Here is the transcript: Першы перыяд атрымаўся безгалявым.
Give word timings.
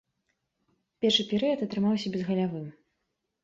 Першы 1.05 1.27
перыяд 1.35 1.59
атрымаўся 1.67 2.07
безгалявым. 2.19 2.69